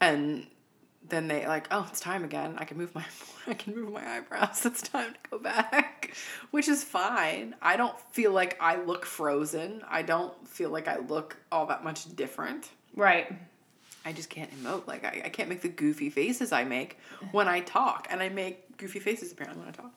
And 0.00 0.46
then 1.08 1.28
they 1.28 1.46
like, 1.46 1.66
oh, 1.70 1.86
it's 1.88 2.00
time 2.00 2.24
again. 2.24 2.54
I 2.58 2.64
can 2.64 2.78
move 2.78 2.94
my 2.94 3.04
I 3.46 3.54
can 3.54 3.74
move 3.74 3.92
my 3.92 4.16
eyebrows. 4.16 4.64
It's 4.64 4.82
time 4.82 5.12
to 5.12 5.30
go 5.30 5.38
back. 5.38 6.14
Which 6.50 6.68
is 6.68 6.84
fine. 6.84 7.54
I 7.60 7.76
don't 7.76 7.98
feel 8.12 8.32
like 8.32 8.56
I 8.60 8.82
look 8.82 9.04
frozen. 9.04 9.82
I 9.88 10.02
don't 10.02 10.46
feel 10.46 10.70
like 10.70 10.88
I 10.88 10.98
look 10.98 11.36
all 11.50 11.66
that 11.66 11.84
much 11.84 12.14
different. 12.14 12.70
Right. 12.94 13.32
I 14.04 14.12
just 14.12 14.30
can't 14.30 14.50
emote. 14.62 14.86
Like 14.86 15.04
I, 15.04 15.22
I 15.24 15.28
can't 15.28 15.48
make 15.48 15.62
the 15.62 15.68
goofy 15.68 16.10
faces 16.10 16.52
I 16.52 16.64
make 16.64 16.98
when 17.32 17.48
I 17.48 17.60
talk. 17.60 18.06
And 18.10 18.22
I 18.22 18.28
make 18.28 18.76
goofy 18.76 18.98
faces 18.98 19.32
apparently 19.32 19.60
when 19.60 19.68
I 19.68 19.72
talk. 19.72 19.92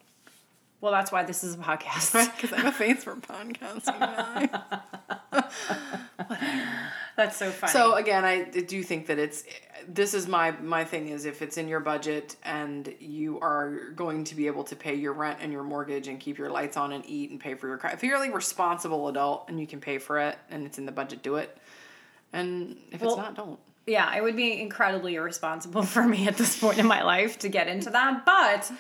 Well, 0.82 0.92
that's 0.92 1.12
why 1.12 1.24
this 1.24 1.44
is 1.44 1.56
a 1.56 1.58
podcast. 1.58 2.32
Because 2.36 2.54
I 2.54 2.62
have 2.62 2.68
a 2.68 2.72
face 2.72 3.04
for 3.04 3.16
podcasting. 3.16 4.00
now. 6.30 6.92
that's 7.18 7.38
so 7.38 7.50
funny. 7.52 7.72
So 7.72 7.96
again, 7.96 8.26
I 8.26 8.44
do 8.44 8.84
think 8.84 9.08
that 9.08 9.20
it's 9.20 9.44
this 9.88 10.14
is 10.14 10.28
my 10.28 10.52
my 10.52 10.84
thing 10.84 11.10
is 11.10 11.26
if 11.26 11.42
it's 11.42 11.58
in 11.58 11.68
your 11.68 11.80
budget 11.80 12.36
and 12.44 12.94
you 13.00 13.40
are 13.40 13.92
going 13.96 14.24
to 14.26 14.36
be 14.36 14.48
able 14.48 14.64
to 14.66 14.76
pay 14.76 14.96
your 14.96 15.14
rent 15.14 15.40
and 15.42 15.52
your 15.52 15.64
mortgage 15.64 16.08
and 16.08 16.20
keep 16.20 16.38
your 16.38 16.50
lights 16.50 16.76
on 16.78 16.92
and 16.92 17.06
eat 17.08 17.30
and 17.32 17.40
pay 17.40 17.54
for 17.56 17.68
your 17.68 17.78
car. 17.78 17.92
If 17.92 18.04
you're 18.04 18.20
like 18.20 18.34
responsible 18.34 19.08
adult 19.08 19.46
and 19.48 19.60
you 19.60 19.68
can 19.68 19.80
pay 19.80 19.98
for 19.98 20.20
it 20.20 20.38
and 20.50 20.66
it's 20.66 20.78
in 20.78 20.86
the 20.86 20.92
budget, 20.92 21.22
do 21.24 21.36
it. 21.36 21.56
And 22.34 22.78
if 22.92 23.02
Well- 23.02 23.12
it's 23.12 23.18
not, 23.18 23.36
don't. 23.36 23.60
yeah, 23.86 24.16
it 24.16 24.24
would 24.24 24.36
be 24.36 24.60
incredibly 24.60 25.16
irresponsible 25.16 25.84
for 25.96 26.04
me 26.04 26.28
at 26.28 26.38
this 26.38 26.60
point 26.60 26.80
in 26.80 26.86
my 26.88 27.04
life 27.04 27.40
to 27.40 27.50
get 27.50 27.68
into 27.68 27.90
that. 27.92 28.26
But 28.26 28.72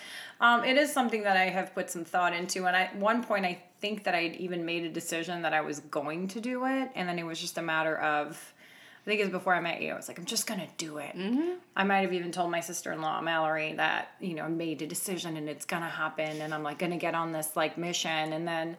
um, 0.42 0.64
it 0.66 0.78
is 0.78 0.92
something 0.92 1.24
that 1.24 1.38
I 1.38 1.46
have 1.46 1.74
put 1.74 1.90
some 1.90 2.04
thought 2.04 2.34
into. 2.34 2.66
And 2.66 2.76
at 2.76 2.96
one 2.96 3.24
point, 3.24 3.46
I 3.46 3.62
think 3.86 4.04
that 4.06 4.16
I'd 4.16 4.36
even 4.38 4.66
made 4.66 4.84
a 4.84 4.90
decision 4.90 5.44
that 5.44 5.54
I 5.54 5.62
was 5.62 5.80
going 5.80 6.28
to 6.30 6.42
do 6.42 6.66
it. 6.66 6.90
And 6.96 7.08
then 7.08 7.20
it 7.20 7.24
was 7.24 7.40
just 7.40 7.60
a 7.60 7.62
matter 7.62 7.96
of 7.96 8.54
I 9.02 9.08
think 9.08 9.20
it 9.20 9.26
was 9.26 9.32
before 9.32 9.54
I 9.54 9.60
met 9.60 9.84
you. 9.84 9.92
I 9.92 9.96
was 9.96 10.08
like, 10.08 10.18
I'm 10.18 10.26
just 10.26 10.48
gonna 10.48 10.68
do 10.78 10.98
it. 10.98 11.16
Mm-hmm. 11.16 11.60
I 11.76 11.84
might 11.84 12.00
have 12.00 12.14
even 12.14 12.32
told 12.32 12.50
my 12.50 12.62
sister 12.62 12.92
in 12.92 13.02
law 13.04 13.22
Mallory 13.22 13.74
that 13.74 14.14
you 14.20 14.34
know 14.34 14.46
I 14.46 14.48
made 14.48 14.82
a 14.82 14.88
decision 14.88 15.38
and 15.38 15.48
it's 15.48 15.66
gonna 15.66 15.88
happen, 15.88 16.42
and 16.42 16.52
I'm 16.56 16.64
like 16.64 16.80
gonna 16.80 16.98
get 16.98 17.14
on 17.14 17.32
this 17.32 17.56
like 17.56 17.78
mission, 17.78 18.34
and 18.34 18.48
then 18.48 18.78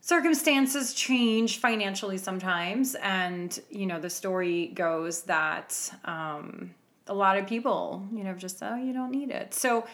circumstances 0.00 0.92
change 0.92 1.58
financially 1.58 2.18
sometimes, 2.18 2.96
and 2.96 3.56
you 3.70 3.86
know 3.86 4.00
the 4.00 4.10
story 4.10 4.72
goes 4.74 5.22
that 5.22 5.68
um, 6.04 6.74
a 7.06 7.14
lot 7.14 7.38
of 7.38 7.46
people 7.46 8.04
you 8.12 8.24
know 8.24 8.34
just 8.34 8.60
oh 8.60 8.74
you 8.74 8.92
don't 8.92 9.12
need 9.12 9.30
it 9.30 9.54
so 9.54 9.86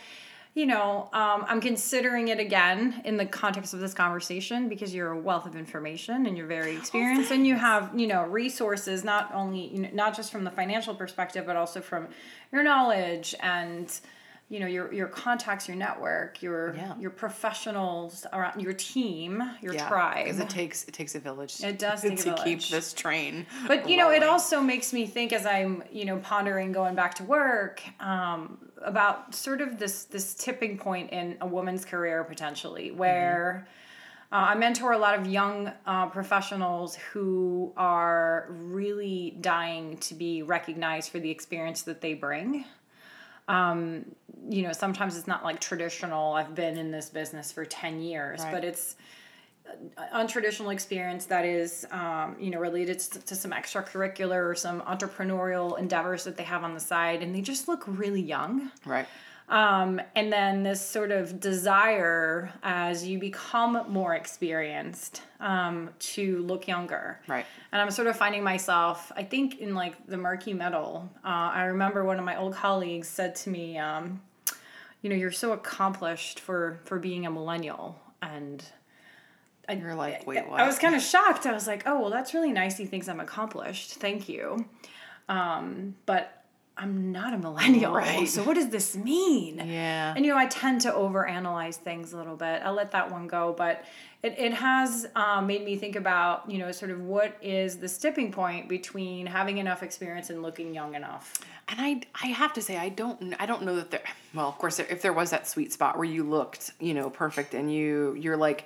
you 0.54 0.66
know, 0.66 1.08
um, 1.12 1.44
I'm 1.48 1.60
considering 1.60 2.28
it 2.28 2.40
again 2.40 3.02
in 3.04 3.16
the 3.16 3.26
context 3.26 3.72
of 3.72 3.80
this 3.80 3.94
conversation 3.94 4.68
because 4.68 4.92
you're 4.92 5.12
a 5.12 5.18
wealth 5.18 5.46
of 5.46 5.54
information 5.54 6.26
and 6.26 6.36
you're 6.36 6.48
very 6.48 6.76
experienced 6.76 7.30
and 7.30 7.46
you 7.46 7.54
have, 7.54 7.92
you 7.98 8.08
know, 8.08 8.24
resources 8.24 9.04
not 9.04 9.32
only, 9.32 9.68
you 9.68 9.82
know, 9.82 9.90
not 9.92 10.16
just 10.16 10.32
from 10.32 10.42
the 10.42 10.50
financial 10.50 10.94
perspective, 10.94 11.46
but 11.46 11.56
also 11.56 11.80
from 11.80 12.08
your 12.52 12.64
knowledge 12.64 13.34
and, 13.40 14.00
you 14.50 14.58
know, 14.58 14.66
your, 14.66 14.92
your 14.92 15.06
contacts, 15.06 15.68
your 15.68 15.76
network, 15.76 16.42
your, 16.42 16.74
Yeah. 16.74 16.98
your 16.98 17.10
professionals 17.10 18.26
around 18.32 18.60
your 18.60 18.72
team, 18.72 19.40
your 19.62 19.74
Yeah, 19.74 19.88
tribe. 19.88 20.24
because 20.24 20.40
it 20.40 20.50
takes 20.50 20.84
it 20.88 20.92
takes 20.92 21.14
a 21.14 21.20
village. 21.20 21.62
It 21.62 21.78
does 21.78 22.02
take 22.02 22.18
a 22.18 22.22
to 22.24 22.34
keep 22.42 22.60
this 22.68 22.92
train. 22.92 23.46
But 23.68 23.88
you 23.88 23.96
know, 23.96 24.10
it 24.10 24.24
also 24.24 24.60
makes 24.60 24.92
me 24.92 25.06
think 25.06 25.32
as 25.32 25.46
I'm, 25.46 25.84
you 25.92 26.04
know, 26.04 26.18
pondering 26.18 26.72
going 26.72 26.96
back 26.96 27.14
to 27.14 27.24
work 27.24 27.80
um, 28.00 28.58
about 28.82 29.36
sort 29.36 29.60
of 29.60 29.78
this 29.78 30.04
this 30.04 30.34
tipping 30.34 30.76
point 30.76 31.10
in 31.12 31.36
a 31.40 31.46
woman's 31.46 31.84
career 31.84 32.24
potentially, 32.24 32.90
where 32.90 33.68
uh, 34.32 34.46
I 34.50 34.54
mentor 34.56 34.92
a 34.92 34.98
lot 34.98 35.16
of 35.16 35.26
young 35.28 35.70
uh, 35.86 36.06
professionals 36.06 36.96
who 36.96 37.72
are 37.76 38.48
really 38.50 39.36
dying 39.40 39.96
to 39.98 40.14
be 40.14 40.42
recognized 40.42 41.12
for 41.12 41.20
the 41.20 41.30
experience 41.30 41.82
that 41.82 42.00
they 42.00 42.14
bring. 42.14 42.64
Um, 43.48 44.04
you 44.48 44.62
know, 44.62 44.72
sometimes 44.72 45.16
it's 45.16 45.26
not 45.26 45.44
like 45.44 45.60
traditional. 45.60 46.34
I've 46.34 46.54
been 46.54 46.78
in 46.78 46.90
this 46.90 47.10
business 47.10 47.52
for 47.52 47.64
ten 47.64 48.00
years, 48.00 48.40
Right. 48.40 48.52
but 48.52 48.64
it's 48.64 48.96
untraditional 50.14 50.72
experience 50.72 51.26
that 51.26 51.44
is 51.44 51.86
um, 51.90 52.36
you 52.38 52.50
know 52.50 52.58
related 52.58 52.98
to, 52.98 53.20
to 53.20 53.34
some 53.36 53.52
extracurricular 53.52 54.50
or 54.50 54.54
some 54.54 54.80
entrepreneurial 54.82 55.78
endeavors 55.78 56.24
that 56.24 56.36
they 56.36 56.42
have 56.42 56.64
on 56.64 56.74
the 56.74 56.80
side 56.80 57.22
and 57.22 57.34
they 57.34 57.40
just 57.40 57.68
look 57.68 57.84
really 57.86 58.20
young 58.20 58.70
right. 58.84 59.06
Um, 59.50 60.00
and 60.14 60.32
then 60.32 60.62
this 60.62 60.80
sort 60.80 61.10
of 61.10 61.40
desire 61.40 62.52
as 62.62 63.06
you 63.06 63.18
become 63.18 63.84
more 63.88 64.14
experienced 64.14 65.22
um, 65.40 65.90
to 65.98 66.38
look 66.42 66.66
younger 66.68 67.20
Right. 67.28 67.44
and 67.72 67.82
i'm 67.82 67.90
sort 67.90 68.08
of 68.08 68.16
finding 68.16 68.42
myself 68.42 69.12
i 69.16 69.22
think 69.22 69.58
in 69.58 69.74
like 69.74 69.94
the 70.06 70.16
murky 70.16 70.54
middle 70.54 71.10
uh, 71.24 71.28
i 71.54 71.64
remember 71.64 72.04
one 72.04 72.18
of 72.18 72.24
my 72.24 72.36
old 72.38 72.54
colleagues 72.54 73.08
said 73.08 73.34
to 73.36 73.50
me 73.50 73.76
um, 73.78 74.22
you 75.02 75.10
know 75.10 75.16
you're 75.16 75.30
so 75.32 75.52
accomplished 75.52 76.40
for 76.40 76.80
for 76.84 76.98
being 76.98 77.26
a 77.26 77.30
millennial 77.30 78.00
and 78.22 78.64
I, 79.68 79.74
You're 79.74 79.94
like, 79.94 80.26
wait, 80.26 80.48
what? 80.48 80.60
I 80.60 80.66
was 80.66 80.80
kind 80.80 80.96
of 80.96 81.02
shocked. 81.02 81.46
I 81.46 81.52
was 81.52 81.68
like, 81.68 81.84
oh, 81.86 82.00
well, 82.00 82.10
that's 82.10 82.34
really 82.34 82.50
nice. 82.50 82.76
He 82.76 82.86
thinks 82.86 83.08
I'm 83.08 83.20
accomplished. 83.20 83.92
Thank 83.94 84.28
you. 84.28 84.66
Um, 85.28 85.94
but 86.06 86.39
I'm 86.80 87.12
not 87.12 87.34
a 87.34 87.38
millennial. 87.38 87.92
Right. 87.92 88.26
So 88.26 88.42
what 88.42 88.54
does 88.54 88.70
this 88.70 88.96
mean? 88.96 89.58
Yeah. 89.58 90.14
And 90.16 90.24
you 90.24 90.32
know, 90.32 90.38
I 90.38 90.46
tend 90.46 90.80
to 90.82 90.90
overanalyze 90.90 91.76
things 91.76 92.14
a 92.14 92.16
little 92.16 92.36
bit. 92.36 92.62
I'll 92.64 92.72
let 92.72 92.92
that 92.92 93.12
one 93.12 93.28
go, 93.28 93.54
but 93.56 93.84
it, 94.22 94.34
it 94.38 94.54
has 94.54 95.06
um, 95.14 95.46
made 95.46 95.62
me 95.64 95.76
think 95.76 95.94
about, 95.94 96.50
you 96.50 96.58
know, 96.58 96.72
sort 96.72 96.90
of 96.90 97.00
what 97.02 97.36
is 97.42 97.78
the 97.78 97.88
tipping 97.88 98.32
point 98.32 98.68
between 98.68 99.26
having 99.26 99.58
enough 99.58 99.82
experience 99.82 100.30
and 100.30 100.42
looking 100.42 100.74
young 100.74 100.94
enough. 100.94 101.38
And 101.68 101.80
I, 101.80 102.00
I 102.22 102.28
have 102.28 102.54
to 102.54 102.62
say, 102.62 102.78
I 102.78 102.88
don't, 102.88 103.34
I 103.38 103.44
don't 103.44 103.62
know 103.62 103.76
that 103.76 103.90
there. 103.90 104.02
Well, 104.34 104.48
of 104.48 104.56
course, 104.56 104.78
if 104.78 105.02
there 105.02 105.12
was 105.12 105.30
that 105.30 105.46
sweet 105.46 105.72
spot 105.72 105.98
where 105.98 106.08
you 106.08 106.24
looked, 106.24 106.72
you 106.80 106.94
know, 106.94 107.10
perfect, 107.10 107.52
and 107.52 107.72
you, 107.72 108.16
you're 108.18 108.36
like, 108.36 108.64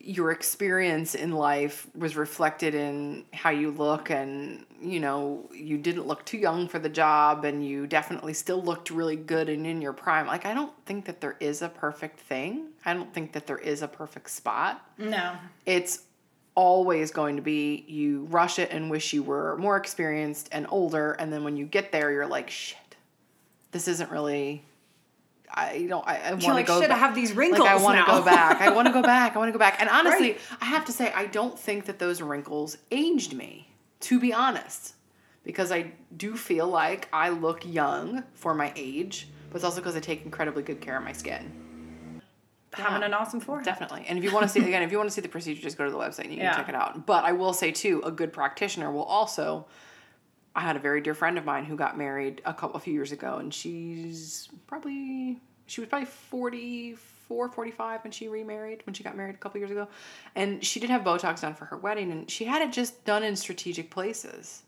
your 0.00 0.30
experience 0.30 1.14
in 1.14 1.32
life 1.32 1.86
was 1.94 2.16
reflected 2.16 2.74
in 2.74 3.24
how 3.32 3.50
you 3.50 3.70
look, 3.70 4.10
and 4.10 4.64
you 4.80 5.00
know, 5.00 5.48
you 5.52 5.78
didn't 5.78 6.06
look 6.06 6.24
too 6.24 6.38
young 6.38 6.68
for 6.68 6.78
the 6.78 6.88
job, 6.88 7.44
and 7.44 7.66
you 7.66 7.86
definitely 7.86 8.34
still 8.34 8.62
looked 8.62 8.90
really 8.90 9.16
good 9.16 9.48
and 9.48 9.66
in 9.66 9.82
your 9.82 9.92
prime. 9.92 10.26
Like, 10.26 10.46
I 10.46 10.54
don't 10.54 10.72
think 10.86 11.04
that 11.06 11.20
there 11.20 11.36
is 11.40 11.62
a 11.62 11.68
perfect 11.68 12.20
thing. 12.20 12.68
I 12.84 12.94
don't 12.94 13.12
think 13.12 13.32
that 13.32 13.46
there 13.46 13.58
is 13.58 13.82
a 13.82 13.88
perfect 13.88 14.30
spot. 14.30 14.84
No. 14.98 15.36
it's 15.66 16.02
always 16.54 17.12
going 17.12 17.36
to 17.36 17.42
be 17.42 17.84
you 17.86 18.26
rush 18.30 18.58
it 18.58 18.72
and 18.72 18.90
wish 18.90 19.12
you 19.12 19.22
were 19.22 19.56
more 19.58 19.76
experienced 19.76 20.48
and 20.50 20.66
older 20.70 21.12
and 21.12 21.32
then 21.32 21.44
when 21.44 21.56
you 21.56 21.64
get 21.64 21.92
there 21.92 22.10
you're 22.10 22.26
like 22.26 22.50
shit 22.50 22.96
this 23.70 23.86
isn't 23.86 24.10
really 24.10 24.64
i 25.58 25.86
don't 25.88 26.06
i, 26.06 26.16
I 26.18 26.30
want 26.30 26.42
to 26.42 26.52
like, 26.52 26.66
go 26.66 26.80
"Shit, 26.80 26.90
I 26.90 26.94
back." 26.94 27.00
have 27.00 27.14
these 27.14 27.32
wrinkles 27.32 27.60
like 27.60 27.70
i 27.70 27.82
want 27.82 27.98
to 27.98 28.04
go 28.04 28.22
back 28.24 28.60
i 28.60 28.70
want 28.70 28.86
to 28.86 28.92
go 28.92 29.02
back 29.02 29.34
i 29.36 29.38
want 29.38 29.48
to 29.48 29.52
go 29.52 29.58
back 29.58 29.80
and 29.80 29.88
honestly 29.98 30.32
Right. 30.32 30.40
i 30.60 30.64
have 30.66 30.84
to 30.86 30.92
say 30.92 31.12
i 31.12 31.26
don't 31.26 31.58
think 31.58 31.86
that 31.86 31.98
those 31.98 32.20
wrinkles 32.22 32.78
aged 32.90 33.32
me 33.34 33.68
to 34.00 34.18
be 34.20 34.32
honest 34.32 34.94
because 35.44 35.70
i 35.72 35.92
do 36.16 36.36
feel 36.36 36.66
like 36.68 37.08
i 37.12 37.28
look 37.28 37.64
young 37.66 38.24
for 38.34 38.54
my 38.54 38.72
age 38.76 39.28
but 39.50 39.56
it's 39.56 39.64
also 39.64 39.80
because 39.80 39.96
i 39.96 40.00
take 40.00 40.24
incredibly 40.24 40.62
good 40.62 40.80
care 40.80 40.96
of 40.98 41.04
my 41.04 41.12
skin 41.12 41.52
Having 42.74 43.02
an 43.02 43.14
awesome 43.14 43.40
forehead. 43.40 43.64
Definitely. 43.64 44.04
And 44.06 44.18
if 44.18 44.22
you 44.24 44.30
want 44.30 44.44
to 44.44 44.48
see 44.48 44.60
again, 44.60 44.82
if 44.82 44.92
you 44.92 44.98
want 44.98 45.08
to 45.08 45.14
see 45.14 45.22
the 45.22 45.28
procedure, 45.28 45.60
just 45.62 45.78
go 45.78 45.84
to 45.86 45.90
the 45.90 45.96
website 45.96 46.24
and 46.24 46.32
you 46.32 46.36
Yeah. 46.38 46.52
can 46.54 46.60
check 46.60 46.68
it 46.68 46.74
out. 46.76 47.06
But 47.06 47.24
I 47.24 47.32
will 47.32 47.52
say 47.54 47.72
too, 47.72 48.02
a 48.04 48.10
good 48.12 48.32
practitioner 48.32 48.92
will 48.92 49.02
also 49.04 49.66
I 50.54 50.60
had 50.60 50.76
a 50.76 50.78
very 50.78 51.00
dear 51.00 51.14
friend 51.14 51.38
of 51.38 51.44
mine 51.44 51.64
who 51.64 51.76
got 51.76 51.96
married 51.98 52.40
a 52.44 52.52
couple 52.54 52.76
a 52.76 52.80
few 52.80 52.92
years 52.92 53.10
ago 53.10 53.38
and 53.38 53.52
she's 53.52 54.48
probably 54.68 55.40
she 55.68 55.80
was 55.80 55.88
probably 55.88 56.06
44, 56.06 57.48
45 57.50 58.04
when 58.04 58.10
she 58.10 58.28
remarried, 58.28 58.82
when 58.86 58.94
she 58.94 59.04
got 59.04 59.16
married 59.16 59.34
a 59.34 59.38
couple 59.38 59.58
years 59.58 59.70
ago. 59.70 59.86
And 60.34 60.64
she 60.64 60.80
did 60.80 60.90
have 60.90 61.02
Botox 61.02 61.42
done 61.42 61.54
for 61.54 61.66
her 61.66 61.76
wedding 61.76 62.10
and 62.10 62.30
she 62.30 62.44
had 62.46 62.62
it 62.62 62.72
just 62.72 63.04
done 63.04 63.22
in 63.22 63.36
strategic 63.36 63.90
places. 63.90 64.62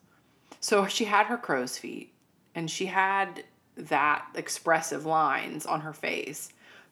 So 0.61 0.87
she 0.87 1.07
had 1.07 1.27
her 1.27 1.39
crow's 1.39 1.79
feet 1.79 2.13
and 2.55 2.71
she 2.71 2.87
had 2.87 3.45
that 3.77 4.27
expressive 4.35 5.07
lines 5.07 5.65
on 5.65 5.81
her 5.81 5.93
face, 5.95 6.51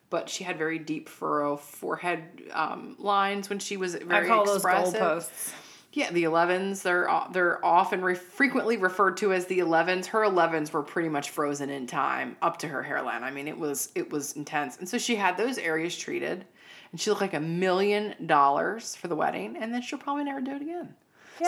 but 0.09 0.27
she 0.27 0.43
had 0.43 0.57
very 0.57 0.79
deep 0.79 1.07
furrow 1.07 1.55
forehead 1.55 2.23
um, 2.51 2.95
lines 2.97 3.49
when 3.49 3.59
she 3.59 3.77
was 3.77 3.93
very 3.95 4.25
I 4.25 4.27
call 4.27 4.51
expressive. 4.51 4.93
those 4.93 5.25
goalposts. 5.25 5.53
Yeah, 5.91 6.11
the 6.11 6.23
11s, 6.23 6.83
they're 6.83 7.09
they're 7.31 7.63
often 7.65 8.03
re- 8.03 8.13
frequently 8.13 8.77
referred 8.77 9.17
to 9.17 9.33
as 9.33 9.47
the 9.47 9.59
11s. 9.59 10.05
Her 10.05 10.19
11s 10.19 10.71
were 10.71 10.83
pretty 10.83 11.09
much 11.09 11.31
frozen 11.31 11.71
in 11.71 11.87
time 11.87 12.37
up 12.43 12.57
to 12.59 12.67
her 12.67 12.83
hairline. 12.83 13.23
I 13.23 13.31
mean, 13.31 13.47
it 13.47 13.57
was 13.57 13.91
it 13.95 14.11
was 14.11 14.35
intense. 14.35 14.77
And 14.77 14.87
so 14.87 14.99
she 14.99 15.15
had 15.15 15.35
those 15.35 15.57
areas 15.57 15.97
treated 15.97 16.45
and 16.91 17.01
she 17.01 17.09
looked 17.09 17.21
like 17.21 17.33
a 17.33 17.39
million 17.39 18.13
dollars 18.27 18.95
for 18.95 19.07
the 19.07 19.15
wedding 19.15 19.57
and 19.57 19.73
then 19.73 19.81
she'll 19.81 19.99
probably 19.99 20.25
never 20.25 20.41
do 20.41 20.55
it 20.55 20.61
again. 20.61 20.93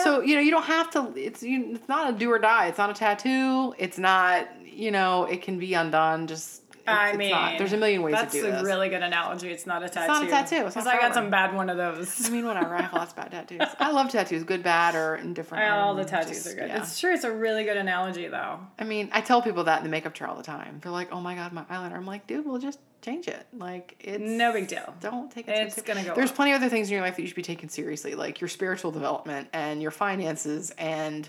So, 0.02 0.22
you 0.22 0.34
know, 0.34 0.40
you 0.40 0.50
don't 0.50 0.64
have 0.64 0.90
to 0.92 1.12
it's 1.16 1.42
you, 1.42 1.74
it's 1.74 1.88
not 1.88 2.12
a 2.12 2.18
do 2.18 2.30
or 2.30 2.38
die. 2.38 2.66
It's 2.66 2.78
not 2.78 2.90
a 2.90 2.94
tattoo. 2.94 3.74
It's 3.78 3.98
not, 3.98 4.48
you 4.64 4.90
know, 4.90 5.24
it 5.26 5.42
can 5.42 5.58
be 5.58 5.74
undone 5.74 6.26
just 6.26 6.61
I 6.86 7.16
mean, 7.16 7.30
not. 7.30 7.58
there's 7.58 7.72
a 7.72 7.76
million 7.76 8.02
ways 8.02 8.14
to 8.16 8.26
do 8.26 8.42
this. 8.42 8.50
that's 8.50 8.62
a 8.62 8.64
really 8.64 8.88
good 8.88 9.02
analogy. 9.02 9.50
It's 9.50 9.66
not 9.66 9.82
a 9.82 9.88
tattoo. 9.88 10.00
It's 10.00 10.08
not 10.08 10.24
a 10.24 10.28
tattoo. 10.28 10.64
Because 10.64 10.86
I 10.86 10.98
got 10.98 11.14
some 11.14 11.30
bad 11.30 11.54
one 11.54 11.70
of 11.70 11.76
those. 11.76 12.26
I 12.26 12.30
mean, 12.30 12.44
whatever. 12.46 12.74
I 12.74 12.82
have 12.82 12.92
lots 12.92 13.12
of 13.12 13.16
bad 13.16 13.30
tattoos. 13.30 13.60
I 13.78 13.90
love 13.92 14.10
tattoos, 14.10 14.44
good, 14.44 14.62
bad, 14.62 14.94
or 14.94 15.16
indifferent. 15.16 15.64
All 15.70 15.94
the 15.94 16.04
tattoos 16.04 16.44
just- 16.44 16.46
are 16.48 16.54
good. 16.54 16.68
yeah. 16.68 16.82
It's 16.82 16.98
true. 16.98 17.12
it's 17.12 17.24
a 17.24 17.32
really 17.32 17.64
good 17.64 17.76
analogy 17.76 18.28
though. 18.28 18.58
I 18.78 18.84
mean, 18.84 19.08
I 19.12 19.20
tell 19.20 19.42
people 19.42 19.64
that 19.64 19.78
in 19.78 19.84
the 19.84 19.90
makeup 19.90 20.14
chair 20.14 20.28
all 20.28 20.36
the 20.36 20.42
time. 20.42 20.80
They're 20.82 20.92
like, 20.92 21.12
"Oh 21.12 21.20
my 21.20 21.34
god, 21.34 21.52
my 21.52 21.62
eyeliner." 21.64 21.94
I'm 21.96 22.06
like, 22.06 22.26
"Dude, 22.26 22.44
we'll 22.46 22.58
just 22.58 22.78
change 23.02 23.26
it. 23.26 23.46
Like, 23.52 23.96
it's 23.98 24.22
No 24.22 24.52
big 24.52 24.68
deal. 24.68 24.94
Don't 25.00 25.30
take 25.30 25.48
it. 25.48 25.58
It's 25.58 25.82
gonna 25.82 26.04
go 26.04 26.14
There's 26.14 26.30
up. 26.30 26.36
plenty 26.36 26.52
of 26.52 26.60
other 26.62 26.68
things 26.70 26.88
in 26.88 26.92
your 26.94 27.02
life 27.02 27.16
that 27.16 27.22
you 27.22 27.26
should 27.28 27.34
be 27.36 27.42
taking 27.42 27.68
seriously, 27.68 28.14
like 28.14 28.40
your 28.40 28.46
spiritual 28.48 28.92
development 28.92 29.48
and 29.52 29.82
your 29.82 29.90
finances 29.90 30.70
and 30.78 31.28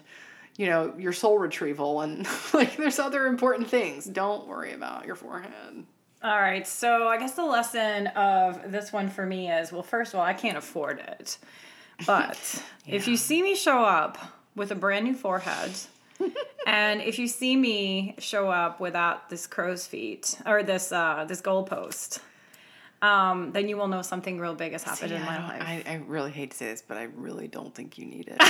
you 0.56 0.68
know 0.68 0.94
your 0.98 1.14
soul 1.14 1.38
retrieval 1.40 2.02
and 2.02 2.28
like 2.54 2.78
there's 2.78 3.00
other 3.00 3.26
important 3.28 3.70
things. 3.70 4.06
Don't 4.06 4.48
worry 4.48 4.74
about 4.74 5.06
your 5.06 5.16
forehead. 5.16 5.86
All 6.24 6.40
right, 6.40 6.66
so 6.66 7.08
I 7.10 7.18
guess 7.18 7.34
the 7.34 7.44
lesson 7.44 8.08
of 8.08 8.72
this 8.72 8.94
one 8.94 9.10
for 9.10 9.26
me 9.26 9.52
is 9.52 9.72
well, 9.74 9.84
first 9.84 10.14
of 10.14 10.20
all, 10.20 10.26
I 10.26 10.34
can't 10.34 10.58
afford 10.58 11.00
it. 11.00 11.38
But 12.06 12.64
if 12.88 13.08
you 13.08 13.18
see 13.18 13.42
me 13.42 13.56
show 13.56 13.84
up 13.84 14.18
with 14.56 14.72
a 14.72 14.76
brand 14.76 15.04
new 15.06 15.16
forehead, 15.16 15.72
and 16.68 17.02
if 17.02 17.20
you 17.20 17.28
see 17.28 17.58
me 17.58 18.16
show 18.20 18.50
up 18.50 18.80
without 18.80 19.30
this 19.30 19.48
crow's 19.48 19.86
feet 19.86 20.38
or 20.46 20.64
this 20.64 20.92
uh, 20.94 21.26
this 21.28 21.42
goalpost, 21.42 22.20
um, 23.02 23.52
then 23.52 23.68
you 23.68 23.76
will 23.76 23.90
know 23.90 24.02
something 24.02 24.40
real 24.40 24.56
big 24.56 24.72
has 24.72 24.84
happened 24.84 25.10
See, 25.10 25.16
in 25.16 25.26
my 25.26 25.38
don't- 25.38 25.48
life. 25.50 25.62
I, 25.62 25.84
I 25.86 25.96
really 26.08 26.32
hate 26.32 26.52
to 26.52 26.58
say 26.58 26.68
this, 26.68 26.82
but 26.82 26.96
I 26.98 27.04
really 27.16 27.50
don't 27.50 27.76
think 27.76 27.98
you 27.98 28.06
need 28.06 28.30
it. 28.30 28.42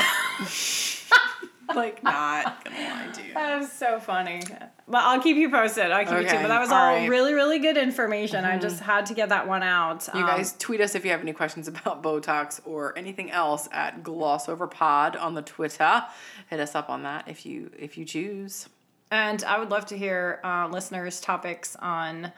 like 1.76 2.04
not 2.04 2.64
gonna 2.64 2.76
lie 2.78 3.12
to 3.14 3.22
you. 3.26 3.34
That 3.34 3.60
was 3.60 3.72
so 3.72 4.00
funny. 4.00 4.42
But 4.88 4.98
I'll 5.04 5.22
keep 5.22 5.38
you 5.38 5.50
posted. 5.50 5.92
I'll 5.92 6.06
keep 6.06 6.24
you 6.24 6.30
too. 6.30 6.42
But 6.42 6.48
that 6.50 6.60
was 6.60 6.70
all 6.72 6.78
all, 6.78 6.88
right. 6.94 7.02
Mm-hmm. 7.04 7.10
really, 7.12 7.34
really 7.34 7.60
good 7.60 7.78
information. 7.78 8.44
I 8.46 8.58
just 8.58 8.82
had 8.82 9.06
to 9.08 9.14
get 9.14 9.30
that 9.30 9.48
one 9.48 9.64
out. 9.64 10.08
You 10.14 10.20
Um, 10.22 10.26
guys 10.28 10.56
tweet 10.60 10.82
us 10.82 10.96
if 10.96 11.06
you 11.06 11.12
have 11.12 11.22
any 11.22 11.34
questions 11.34 11.68
about 11.68 12.04
Botox 12.04 12.60
or 12.66 12.98
anything 12.98 13.32
else 13.32 13.70
at 13.72 14.04
GlossOverPod 14.04 15.20
on 15.22 15.34
the 15.36 15.42
Twitter. 15.42 16.04
Hit 16.50 16.60
us 16.60 16.76
up 16.76 16.90
on 16.90 17.04
that 17.04 17.28
if 17.28 17.46
you 17.46 17.72
if 17.78 17.98
you 17.98 18.06
choose. 18.06 18.68
and 19.12 19.44
I 19.44 19.60
would 19.60 19.70
love 19.72 19.86
to 19.88 19.98
hear 19.98 20.40
uh, 20.44 20.68
listeners' 20.72 21.22
topics 21.22 21.76
on 21.78 22.32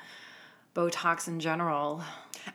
Botox 0.76 1.28
in 1.28 1.40
general. 1.40 2.04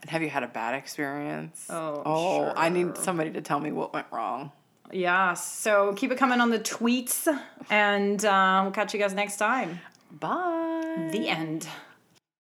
And 0.03 0.11
have 0.11 0.23
you 0.23 0.29
had 0.29 0.43
a 0.45 0.49
bad 0.49 0.75
experience? 0.75 1.67
Oh, 1.71 2.03
oh, 2.07 2.53
I 2.55 2.69
need 2.69 2.97
somebody 2.97 3.31
to 3.33 3.41
tell 3.41 3.59
me 3.59 3.73
what 3.73 3.93
went 3.93 4.07
wrong. 4.13 4.53
Yeah, 4.93 5.35
so 5.35 5.95
keep 5.95 6.11
it 6.11 6.19
coming 6.19 6.41
on 6.41 6.51
the 6.51 6.59
tweets, 6.59 7.29
and 7.71 8.25
uh, 8.25 8.61
we'll 8.63 8.73
catch 8.73 8.93
you 8.93 9.01
guys 9.01 9.15
next 9.15 9.37
time. 9.37 9.81
Bye. 10.11 11.11
The 11.13 11.29
end. 11.29 11.69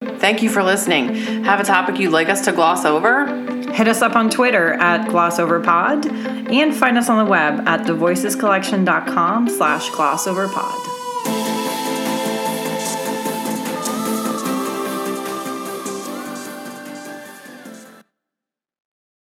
Thank 0.02 0.42
you 0.42 0.49
for 0.49 0.62
listening. 0.62 1.14
Have 1.45 1.61
a 1.61 1.64
topic 1.64 1.99
you'd 1.99 2.11
like 2.11 2.28
us 2.28 2.45
to 2.47 2.52
gloss 2.52 2.85
over? 2.85 3.26
Hit 3.73 3.87
us 3.87 4.00
up 4.02 4.16
on 4.16 4.30
Twitter 4.30 4.73
at 4.75 5.09
glossoverpod 5.09 6.50
and 6.50 6.75
find 6.75 6.97
us 6.97 7.09
on 7.09 7.25
the 7.25 7.30
web 7.30 7.69
at 7.69 7.87
thevoicescollection.com 7.87 9.49
slash 9.49 9.90
glossoverpod. 9.90 10.89